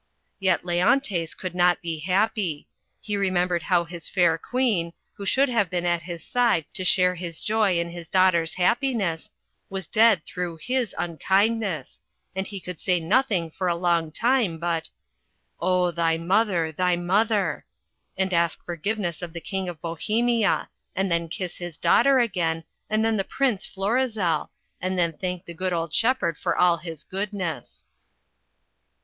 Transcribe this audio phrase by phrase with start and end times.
[0.39, 2.67] Yet Leontes could not be happy.
[3.01, 7.13] He remembered how his fair queen, who should have been at his side to share
[7.13, 9.29] his joy in his daugh ter's happiness,
[9.69, 12.01] was dead through his unkindness,
[12.35, 14.89] and he could say nothing for a long time but—
[15.61, 16.71] "Oh, thy mother!
[16.71, 17.65] thy mother!"
[18.17, 23.05] and ask forgiveness of the King of Bohemia, and then kiss his daughter again, and
[23.05, 24.49] then the Prince Flor izel,
[24.81, 27.85] and then thank the old shepherd for all his goodness.